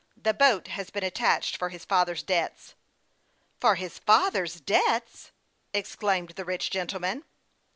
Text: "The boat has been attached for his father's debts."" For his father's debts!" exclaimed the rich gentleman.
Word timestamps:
"The 0.27 0.33
boat 0.33 0.69
has 0.69 0.89
been 0.89 1.03
attached 1.03 1.55
for 1.57 1.69
his 1.69 1.85
father's 1.85 2.23
debts."" 2.23 2.73
For 3.61 3.75
his 3.75 3.99
father's 3.99 4.59
debts!" 4.59 5.29
exclaimed 5.75 6.29
the 6.29 6.43
rich 6.43 6.71
gentleman. 6.71 7.23